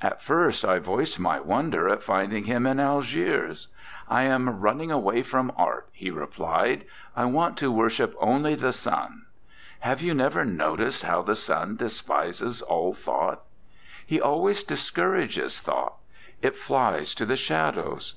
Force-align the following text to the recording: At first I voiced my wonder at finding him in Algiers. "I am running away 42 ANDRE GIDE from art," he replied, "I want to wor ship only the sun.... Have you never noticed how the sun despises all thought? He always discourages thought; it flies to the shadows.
At 0.00 0.22
first 0.22 0.64
I 0.64 0.78
voiced 0.78 1.18
my 1.18 1.40
wonder 1.40 1.88
at 1.88 2.00
finding 2.04 2.44
him 2.44 2.64
in 2.64 2.78
Algiers. 2.78 3.66
"I 4.08 4.22
am 4.22 4.60
running 4.60 4.92
away 4.92 5.16
42 5.16 5.18
ANDRE 5.18 5.22
GIDE 5.24 5.30
from 5.30 5.52
art," 5.56 5.88
he 5.92 6.10
replied, 6.12 6.84
"I 7.16 7.24
want 7.24 7.56
to 7.56 7.72
wor 7.72 7.90
ship 7.90 8.14
only 8.20 8.54
the 8.54 8.72
sun.... 8.72 9.26
Have 9.80 10.00
you 10.00 10.14
never 10.14 10.44
noticed 10.44 11.02
how 11.02 11.22
the 11.22 11.34
sun 11.34 11.74
despises 11.74 12.62
all 12.62 12.94
thought? 12.94 13.42
He 14.06 14.20
always 14.20 14.62
discourages 14.62 15.58
thought; 15.58 15.94
it 16.40 16.54
flies 16.56 17.12
to 17.16 17.26
the 17.26 17.36
shadows. 17.36 18.14